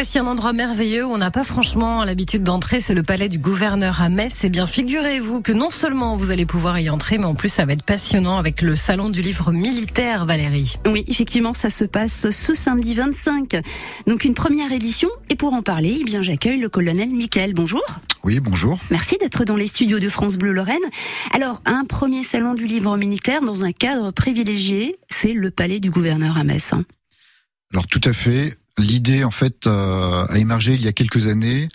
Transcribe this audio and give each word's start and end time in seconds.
voici 0.00 0.18
un 0.18 0.26
endroit 0.26 0.54
merveilleux 0.54 1.04
où 1.04 1.10
on 1.10 1.18
n'a 1.18 1.30
pas 1.30 1.44
franchement 1.44 2.04
l'habitude 2.04 2.42
d'entrer, 2.42 2.80
c'est 2.80 2.94
le 2.94 3.02
palais 3.02 3.28
du 3.28 3.38
gouverneur 3.38 4.00
à 4.00 4.08
Metz. 4.08 4.40
Eh 4.44 4.48
bien, 4.48 4.66
figurez-vous 4.66 5.42
que 5.42 5.52
non 5.52 5.68
seulement 5.68 6.16
vous 6.16 6.30
allez 6.30 6.46
pouvoir 6.46 6.78
y 6.78 6.88
entrer, 6.88 7.18
mais 7.18 7.26
en 7.26 7.34
plus 7.34 7.50
ça 7.50 7.66
va 7.66 7.74
être 7.74 7.82
passionnant 7.82 8.38
avec 8.38 8.62
le 8.62 8.76
salon 8.76 9.10
du 9.10 9.20
livre 9.20 9.52
militaire, 9.52 10.24
Valérie. 10.24 10.76
Oui, 10.86 11.04
effectivement, 11.06 11.52
ça 11.52 11.68
se 11.68 11.84
passe 11.84 12.30
ce 12.30 12.54
samedi 12.54 12.94
25. 12.94 13.60
Donc 14.06 14.24
une 14.24 14.32
première 14.32 14.72
édition. 14.72 15.10
Et 15.28 15.36
pour 15.36 15.52
en 15.52 15.60
parler, 15.60 15.98
eh 16.00 16.04
bien, 16.04 16.22
j'accueille 16.22 16.60
le 16.60 16.70
colonel 16.70 17.10
Michael. 17.10 17.52
Bonjour. 17.52 17.84
Oui, 18.24 18.40
bonjour. 18.40 18.78
Merci 18.90 19.18
d'être 19.20 19.44
dans 19.44 19.56
les 19.56 19.66
studios 19.66 19.98
de 19.98 20.08
France 20.08 20.38
Bleu 20.38 20.52
Lorraine. 20.52 20.78
Alors, 21.34 21.60
un 21.66 21.84
premier 21.84 22.22
salon 22.22 22.54
du 22.54 22.64
livre 22.64 22.96
militaire 22.96 23.42
dans 23.42 23.66
un 23.66 23.72
cadre 23.72 24.12
privilégié, 24.12 24.96
c'est 25.10 25.34
le 25.34 25.50
palais 25.50 25.78
du 25.78 25.90
gouverneur 25.90 26.38
à 26.38 26.44
Metz. 26.44 26.72
hein. 26.72 26.84
Alors 27.72 27.86
tout 27.86 28.00
à 28.04 28.14
fait. 28.14 28.59
L'idée, 28.80 29.24
en 29.24 29.30
fait, 29.30 29.66
euh, 29.66 30.26
a 30.26 30.38
émergé 30.38 30.74
il 30.74 30.82
y 30.82 30.88
a 30.88 30.92
quelques 30.92 31.26
années. 31.26 31.68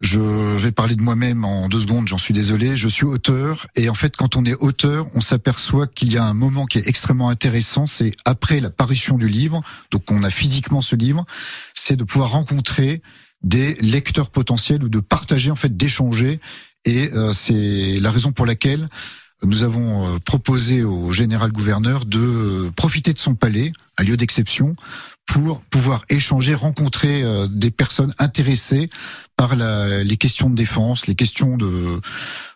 Je 0.00 0.20
vais 0.56 0.72
parler 0.72 0.94
de 0.94 1.00
moi-même 1.00 1.44
en 1.44 1.68
deux 1.70 1.80
secondes, 1.80 2.06
j'en 2.06 2.18
suis 2.18 2.34
désolé. 2.34 2.76
Je 2.76 2.86
suis 2.86 3.06
auteur 3.06 3.66
et 3.76 3.88
en 3.88 3.94
fait, 3.94 4.14
quand 4.14 4.36
on 4.36 4.44
est 4.44 4.54
auteur, 4.54 5.06
on 5.14 5.22
s'aperçoit 5.22 5.86
qu'il 5.86 6.12
y 6.12 6.18
a 6.18 6.24
un 6.24 6.34
moment 6.34 6.66
qui 6.66 6.76
est 6.78 6.86
extrêmement 6.86 7.30
intéressant. 7.30 7.86
C'est 7.86 8.12
après 8.26 8.60
la 8.60 8.68
parution 8.68 9.16
du 9.16 9.26
livre, 9.26 9.62
donc 9.90 10.10
on 10.10 10.22
a 10.22 10.28
physiquement 10.28 10.82
ce 10.82 10.96
livre, 10.96 11.24
c'est 11.72 11.96
de 11.96 12.04
pouvoir 12.04 12.32
rencontrer 12.32 13.00
des 13.42 13.74
lecteurs 13.80 14.28
potentiels 14.28 14.84
ou 14.84 14.90
de 14.90 15.00
partager, 15.00 15.50
en 15.50 15.56
fait, 15.56 15.74
d'échanger. 15.74 16.40
Et 16.84 17.10
euh, 17.14 17.32
c'est 17.32 17.98
la 17.98 18.10
raison 18.10 18.32
pour 18.32 18.44
laquelle 18.44 18.88
nous 19.42 19.64
avons 19.64 20.14
euh, 20.14 20.18
proposé 20.18 20.82
au 20.82 21.10
général 21.10 21.52
gouverneur 21.52 22.04
de 22.04 22.18
euh, 22.18 22.70
profiter 22.70 23.12
de 23.12 23.18
son 23.18 23.34
palais, 23.34 23.72
un 23.98 24.04
lieu 24.04 24.16
d'exception, 24.16 24.76
pour 25.26 25.60
pouvoir 25.62 26.04
échanger, 26.08 26.54
rencontrer 26.54 27.22
euh, 27.22 27.46
des 27.50 27.70
personnes 27.70 28.14
intéressées 28.18 28.88
par 29.36 29.56
la- 29.56 30.02
les 30.04 30.16
questions 30.16 30.48
de 30.48 30.54
défense, 30.54 31.06
les 31.06 31.14
questions 31.14 31.56
de 31.56 32.00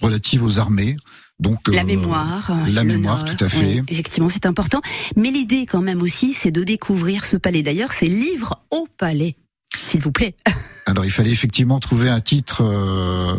relatives 0.00 0.42
aux 0.42 0.58
armées. 0.58 0.96
Donc 1.40 1.68
La 1.68 1.82
euh, 1.82 1.84
mémoire. 1.84 2.50
la 2.50 2.82
l'honneur. 2.82 2.84
mémoire, 2.84 3.24
tout 3.24 3.44
à 3.44 3.48
fait. 3.48 3.80
Oui, 3.80 3.82
effectivement, 3.88 4.28
c'est 4.28 4.46
important. 4.46 4.80
Mais 5.16 5.30
l'idée, 5.30 5.66
quand 5.66 5.82
même 5.82 6.00
aussi, 6.00 6.32
c'est 6.32 6.50
de 6.52 6.62
découvrir 6.64 7.24
ce 7.24 7.36
palais. 7.36 7.62
D'ailleurs, 7.62 7.92
c'est 7.92 8.06
livre 8.06 8.62
au 8.70 8.86
palais. 8.98 9.36
S'il 9.84 10.00
vous 10.00 10.12
plaît. 10.12 10.36
Alors 10.86 11.04
il 11.04 11.10
fallait 11.10 11.30
effectivement 11.32 11.80
trouver 11.80 12.08
un 12.10 12.20
titre 12.20 12.62
euh, 12.62 13.34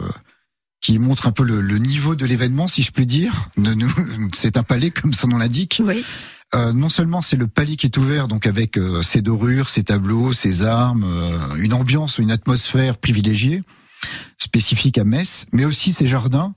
qui 0.81 0.99
montre 0.99 1.27
un 1.27 1.31
peu 1.31 1.43
le, 1.43 1.61
le 1.61 1.77
niveau 1.77 2.15
de 2.15 2.25
l'événement, 2.25 2.67
si 2.67 2.83
je 2.83 2.91
puis 2.91 3.05
dire. 3.05 3.49
C'est 4.33 4.57
un 4.57 4.63
palais, 4.63 4.89
comme 4.89 5.13
son 5.13 5.29
nom 5.29 5.37
l'indique. 5.37 5.81
Oui. 5.83 6.03
Euh, 6.55 6.71
non 6.73 6.89
seulement 6.89 7.21
c'est 7.21 7.35
le 7.35 7.47
palais 7.47 7.75
qui 7.75 7.85
est 7.87 7.97
ouvert, 7.97 8.27
donc 8.27 8.47
avec 8.47 8.77
euh, 8.77 9.01
ses 9.01 9.21
dorures, 9.21 9.69
ses 9.69 9.83
tableaux, 9.83 10.31
ses 10.31 10.63
armes, 10.63 11.03
euh, 11.03 11.55
une 11.57 11.73
ambiance, 11.73 12.17
une 12.17 12.31
atmosphère 12.31 12.97
privilégiée, 12.97 13.61
spécifique 14.37 14.97
à 14.97 15.03
Metz, 15.03 15.45
mais 15.51 15.65
aussi 15.65 15.91
ses 15.91 16.05
jardins, 16.07 16.53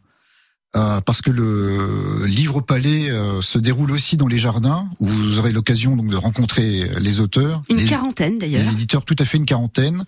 euh, 0.77 1.01
parce 1.01 1.23
que 1.23 1.31
le 1.31 2.27
livre 2.27 2.57
au 2.57 2.61
palais 2.61 3.11
euh, 3.11 3.41
se 3.41 3.59
déroule 3.59 3.91
aussi 3.91 4.17
dans 4.17 4.29
les 4.29 4.39
jardins, 4.39 4.89
où 5.01 5.07
vous 5.09 5.39
aurez 5.39 5.51
l'occasion 5.53 5.97
donc 5.97 6.11
de 6.11 6.17
rencontrer 6.17 6.91
les 7.01 7.21
auteurs, 7.21 7.63
Une 7.71 7.79
les, 7.79 7.85
quarantaine, 7.87 8.39
d'ailleurs. 8.39 8.61
les 8.63 8.71
éditeurs, 8.71 9.05
tout 9.05 9.17
à 9.19 9.25
fait 9.25 9.39
une 9.39 9.47
quarantaine. 9.47 10.05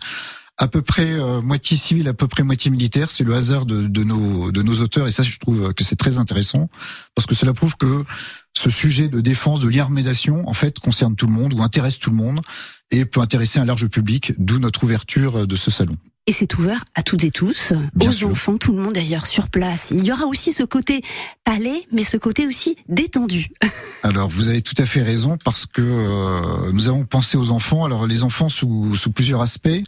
À 0.58 0.68
peu 0.68 0.82
près 0.82 1.08
euh, 1.08 1.40
moitié 1.40 1.78
civil, 1.78 2.06
à 2.06 2.12
peu 2.12 2.28
près 2.28 2.42
moitié 2.42 2.70
militaire. 2.70 3.10
C'est 3.10 3.24
le 3.24 3.32
hasard 3.34 3.64
de, 3.64 3.86
de 3.86 4.04
nos 4.04 4.52
de 4.52 4.60
nos 4.60 4.74
auteurs 4.82 5.06
et 5.08 5.10
ça, 5.10 5.22
je 5.22 5.38
trouve 5.38 5.72
que 5.72 5.84
c'est 5.84 5.96
très 5.96 6.18
intéressant 6.18 6.68
parce 7.14 7.24
que 7.26 7.34
cela 7.34 7.54
prouve 7.54 7.76
que 7.78 8.04
ce 8.60 8.70
sujet 8.70 9.08
de 9.08 9.20
défense, 9.20 9.60
de 9.60 9.68
l'irmédation, 9.68 10.46
en 10.48 10.54
fait, 10.54 10.78
concerne 10.78 11.16
tout 11.16 11.26
le 11.26 11.32
monde 11.32 11.54
ou 11.54 11.62
intéresse 11.62 11.98
tout 11.98 12.10
le 12.10 12.16
monde 12.16 12.40
et 12.90 13.04
peut 13.04 13.20
intéresser 13.20 13.58
un 13.58 13.64
large 13.64 13.86
public. 13.88 14.34
D'où 14.38 14.58
notre 14.58 14.84
ouverture 14.84 15.46
de 15.46 15.56
ce 15.56 15.70
salon. 15.70 15.96
Et 16.26 16.32
c'est 16.32 16.54
ouvert 16.58 16.84
à 16.94 17.02
toutes 17.02 17.24
et 17.24 17.30
tous, 17.30 17.72
Bien 17.94 18.10
aux 18.10 18.12
sûr. 18.12 18.28
enfants, 18.28 18.58
tout 18.58 18.72
le 18.72 18.82
monde 18.82 18.92
d'ailleurs 18.92 19.26
sur 19.26 19.48
place. 19.48 19.90
Il 19.90 20.04
y 20.04 20.12
aura 20.12 20.26
aussi 20.26 20.52
ce 20.52 20.62
côté 20.62 21.02
palais, 21.44 21.86
mais 21.90 22.02
ce 22.02 22.18
côté 22.18 22.46
aussi 22.46 22.76
détendu. 22.88 23.48
Alors, 24.02 24.28
vous 24.28 24.48
avez 24.48 24.60
tout 24.60 24.74
à 24.76 24.84
fait 24.84 25.02
raison 25.02 25.38
parce 25.42 25.64
que 25.64 25.80
euh, 25.80 26.70
nous 26.72 26.88
avons 26.88 27.04
pensé 27.06 27.38
aux 27.38 27.50
enfants. 27.50 27.84
Alors, 27.84 28.06
les 28.06 28.22
enfants 28.22 28.50
sous, 28.50 28.94
sous 28.94 29.10
plusieurs 29.10 29.40
aspects. 29.40 29.82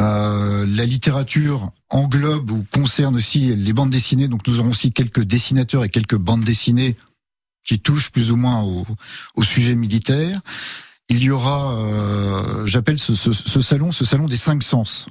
Euh, 0.00 0.66
la 0.66 0.84
littérature 0.84 1.70
englobe 1.88 2.50
ou 2.50 2.64
concerne 2.72 3.14
aussi 3.14 3.54
les 3.54 3.72
bandes 3.72 3.90
dessinées. 3.90 4.28
Donc, 4.28 4.46
nous 4.48 4.58
aurons 4.58 4.70
aussi 4.70 4.92
quelques 4.92 5.22
dessinateurs 5.22 5.84
et 5.84 5.88
quelques 5.88 6.16
bandes 6.16 6.44
dessinées 6.44 6.96
qui 7.70 7.78
touchent 7.78 8.10
plus 8.10 8.32
ou 8.32 8.36
moins 8.36 8.62
au, 8.62 8.84
au 9.36 9.44
sujet 9.44 9.76
militaire. 9.76 10.40
Il 11.08 11.22
y 11.22 11.30
aura, 11.30 11.78
euh, 11.78 12.66
j'appelle 12.66 12.98
ce 12.98 13.14
salon, 13.14 13.92
ce 13.92 14.04
salon 14.04 14.26
des 14.26 14.34
cinq 14.34 14.64
sens, 14.64 15.06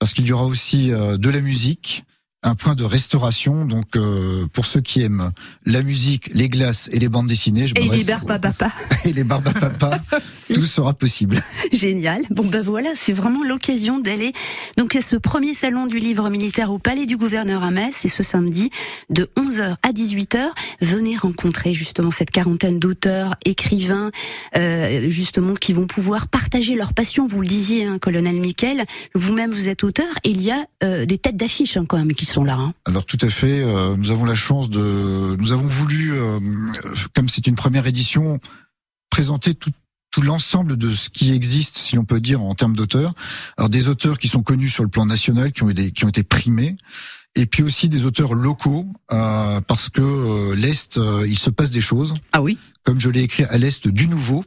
parce 0.00 0.12
qu'il 0.12 0.26
y 0.26 0.32
aura 0.32 0.46
aussi 0.46 0.90
euh, 0.90 1.16
de 1.16 1.28
la 1.28 1.40
musique, 1.40 2.02
un 2.42 2.54
point 2.54 2.74
de 2.74 2.84
restauration. 2.84 3.64
Donc, 3.64 3.96
euh, 3.96 4.46
pour 4.52 4.66
ceux 4.66 4.80
qui 4.80 5.02
aiment 5.02 5.30
la 5.66 5.82
musique, 5.82 6.30
les 6.32 6.48
glaces 6.48 6.88
et 6.92 6.98
les 6.98 7.08
bandes 7.08 7.26
dessinées, 7.26 7.66
je 7.66 7.74
Et 7.76 7.88
les 7.88 8.04
barbes 8.04 8.30
à 8.30 8.38
papa. 8.38 8.72
et 9.04 9.12
les 9.12 9.24
barbes 9.24 9.48
à 9.48 9.52
papa, 9.52 10.02
tout 10.54 10.64
sera 10.64 10.94
possible. 10.94 11.42
Génial. 11.72 12.22
Bon 12.30 12.44
ben 12.44 12.62
voilà, 12.62 12.90
c'est 12.94 13.12
vraiment 13.12 13.44
l'occasion 13.44 13.98
d'aller 13.98 14.32
donc 14.76 14.96
à 14.96 15.00
ce 15.00 15.16
premier 15.16 15.54
salon 15.54 15.86
du 15.86 15.98
livre 15.98 16.28
militaire 16.30 16.70
au 16.70 16.78
Palais 16.78 17.06
du 17.06 17.16
Gouverneur 17.16 17.62
à 17.62 17.70
Metz, 17.70 17.94
c'est 18.00 18.08
ce 18.08 18.22
samedi 18.22 18.70
de 19.10 19.28
11h 19.36 19.76
à 19.82 19.92
18h. 19.92 20.38
Venez 20.80 21.16
rencontrer 21.16 21.74
justement 21.74 22.10
cette 22.10 22.30
quarantaine 22.30 22.78
d'auteurs, 22.78 23.34
écrivains, 23.44 24.10
euh, 24.56 25.08
justement 25.10 25.54
qui 25.54 25.72
vont 25.72 25.86
pouvoir 25.86 26.28
partager 26.28 26.74
leur 26.74 26.94
passion. 26.94 27.26
Vous 27.26 27.40
le 27.40 27.46
disiez, 27.46 27.84
hein, 27.84 27.98
colonel 27.98 28.40
Miquel, 28.40 28.84
vous-même 29.14 29.50
vous 29.50 29.68
êtes 29.68 29.84
auteur 29.84 30.08
et 30.24 30.30
il 30.30 30.42
y 30.42 30.50
a 30.50 30.64
euh, 30.82 31.04
des 31.04 31.18
têtes 31.18 31.36
d'affiche 31.36 31.76
hein, 31.76 31.84
quand 31.86 31.98
même 31.98 32.14
qui 32.14 32.26
sont 32.30 32.44
là. 32.44 32.54
hein. 32.54 32.72
Alors 32.86 33.04
tout 33.04 33.18
à 33.20 33.28
fait, 33.28 33.62
euh, 33.62 33.96
nous 33.96 34.10
avons 34.10 34.24
la 34.24 34.34
chance 34.34 34.70
de, 34.70 35.36
nous 35.38 35.52
avons 35.52 35.66
voulu, 35.66 36.12
euh, 36.12 36.38
comme 37.14 37.28
c'est 37.28 37.46
une 37.46 37.54
première 37.56 37.86
édition, 37.86 38.40
présenter 39.10 39.54
tout, 39.54 39.70
tout 40.10 40.22
l'ensemble 40.22 40.76
de 40.76 40.92
ce 40.94 41.08
qui 41.08 41.32
existe, 41.32 41.78
si 41.78 41.96
l'on 41.96 42.04
peut 42.04 42.20
dire, 42.20 42.42
en 42.42 42.54
termes 42.54 42.74
d'auteurs. 42.76 43.12
Alors 43.56 43.68
des 43.68 43.88
auteurs 43.88 44.18
qui 44.18 44.28
sont 44.28 44.42
connus 44.42 44.68
sur 44.70 44.82
le 44.82 44.88
plan 44.88 45.06
national, 45.06 45.52
qui 45.52 45.62
ont 45.62 45.70
été, 45.70 45.92
qui 45.92 46.04
ont 46.04 46.08
été 46.08 46.22
primés, 46.22 46.76
et 47.36 47.46
puis 47.46 47.62
aussi 47.62 47.88
des 47.88 48.04
auteurs 48.06 48.34
locaux, 48.34 48.86
euh, 49.12 49.60
parce 49.60 49.88
que 49.88 50.00
euh, 50.00 50.54
l'Est, 50.56 50.98
euh, 50.98 51.24
il 51.28 51.38
se 51.38 51.50
passe 51.50 51.70
des 51.70 51.80
choses, 51.80 52.14
Ah 52.32 52.42
oui. 52.42 52.58
comme 52.84 53.00
je 53.00 53.08
l'ai 53.08 53.22
écrit 53.22 53.44
à 53.44 53.56
l'Est 53.58 53.86
du 53.86 54.08
Nouveau, 54.08 54.44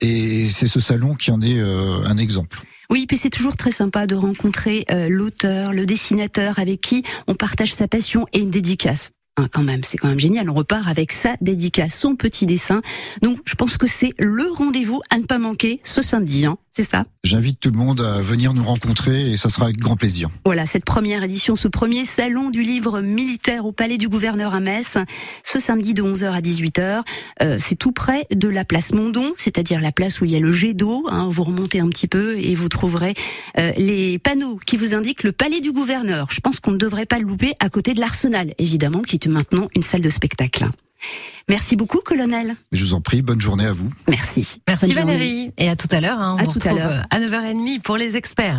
et 0.00 0.48
c'est 0.48 0.68
ce 0.68 0.78
salon 0.80 1.14
qui 1.14 1.30
en 1.30 1.40
est 1.42 1.60
un 1.60 2.16
exemple. 2.16 2.60
Oui, 2.92 3.06
puis 3.06 3.16
c'est 3.16 3.30
toujours 3.30 3.56
très 3.56 3.70
sympa 3.70 4.06
de 4.06 4.14
rencontrer 4.14 4.84
euh, 4.90 5.08
l'auteur, 5.08 5.72
le 5.72 5.86
dessinateur 5.86 6.58
avec 6.58 6.82
qui 6.82 7.04
on 7.26 7.34
partage 7.34 7.72
sa 7.72 7.88
passion 7.88 8.26
et 8.34 8.40
une 8.40 8.50
dédicace. 8.50 9.12
Hein, 9.38 9.48
quand 9.50 9.62
même, 9.62 9.82
c'est 9.82 9.96
quand 9.96 10.08
même 10.08 10.20
génial. 10.20 10.50
On 10.50 10.52
repart 10.52 10.86
avec 10.86 11.10
sa 11.10 11.36
dédicace, 11.40 11.94
son 11.94 12.16
petit 12.16 12.44
dessin. 12.44 12.82
Donc, 13.22 13.38
je 13.46 13.54
pense 13.54 13.78
que 13.78 13.86
c'est 13.86 14.12
le 14.18 14.44
rendez-vous 14.52 15.00
à 15.08 15.16
ne 15.16 15.24
pas 15.24 15.38
manquer 15.38 15.80
ce 15.84 16.02
samedi. 16.02 16.44
Hein, 16.44 16.58
c'est 16.72 16.84
ça. 16.84 17.04
J'invite 17.22 17.60
tout 17.60 17.70
le 17.70 17.78
monde 17.78 18.00
à 18.00 18.22
venir 18.22 18.54
nous 18.54 18.64
rencontrer, 18.64 19.30
et 19.32 19.36
ça 19.36 19.48
sera 19.48 19.66
avec 19.66 19.76
grand 19.76 19.96
plaisir. 19.96 20.28
Voilà, 20.44 20.66
cette 20.66 20.84
première 20.84 21.22
édition, 21.22 21.54
ce 21.54 21.68
premier 21.68 22.04
salon 22.04 22.50
du 22.50 22.62
livre 22.62 23.00
militaire 23.00 23.66
au 23.66 23.72
Palais 23.72 23.98
du 23.98 24.08
Gouverneur 24.08 24.54
à 24.54 24.60
Metz, 24.60 24.96
ce 25.44 25.58
samedi 25.58 25.94
de 25.94 26.02
11h 26.02 26.32
à 26.32 26.40
18h. 26.40 27.02
Euh, 27.42 27.58
c'est 27.60 27.76
tout 27.76 27.92
près 27.92 28.26
de 28.34 28.48
la 28.48 28.64
place 28.64 28.92
Mondon, 28.92 29.32
c'est-à-dire 29.36 29.80
la 29.80 29.92
place 29.92 30.20
où 30.20 30.24
il 30.24 30.32
y 30.32 30.36
a 30.36 30.40
le 30.40 30.52
jet 30.52 30.74
d'eau. 30.74 31.06
hein. 31.10 31.28
vous 31.30 31.42
remontez 31.44 31.80
un 31.80 31.88
petit 31.88 32.08
peu 32.08 32.38
et 32.38 32.54
vous 32.54 32.68
trouverez 32.68 33.14
euh, 33.58 33.72
les 33.76 34.18
panneaux 34.18 34.58
qui 34.64 34.76
vous 34.76 34.94
indiquent 34.94 35.22
le 35.22 35.32
Palais 35.32 35.60
du 35.60 35.72
Gouverneur. 35.72 36.28
Je 36.30 36.40
pense 36.40 36.58
qu'on 36.58 36.72
ne 36.72 36.78
devrait 36.78 37.06
pas 37.06 37.18
le 37.18 37.26
louper 37.26 37.52
à 37.60 37.68
côté 37.68 37.92
de 37.94 38.00
l'Arsenal, 38.00 38.54
évidemment, 38.58 39.02
qui 39.02 39.16
est 39.16 39.26
maintenant 39.26 39.68
une 39.76 39.82
salle 39.82 40.00
de 40.00 40.08
spectacle. 40.08 40.66
Merci 41.48 41.76
beaucoup, 41.76 41.98
colonel. 42.04 42.54
Je 42.70 42.84
vous 42.84 42.94
en 42.94 43.00
prie, 43.00 43.20
bonne 43.22 43.40
journée 43.40 43.66
à 43.66 43.72
vous. 43.72 43.90
Merci. 44.08 44.60
Merci 44.68 44.86
Bonne 44.86 44.94
journée. 44.98 45.12
Valérie. 45.14 45.52
Et 45.58 45.68
à 45.68 45.76
tout 45.76 45.88
à 45.90 46.00
l'heure. 46.00 46.20
hein. 46.20 46.36
On 46.38 46.42
À 46.42 46.44
vous 46.44 46.52
tout 46.52 46.60
à 46.66 46.70
retrouve 46.72 46.88
l'heure. 46.88 47.06
à 47.10 47.18
9h30 47.20 47.80
pour 47.82 47.96
les 47.96 48.16
experts. 48.16 48.50